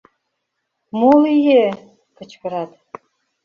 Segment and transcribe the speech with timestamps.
[0.99, 1.65] —Мо лие?—
[2.17, 2.71] кычкырат.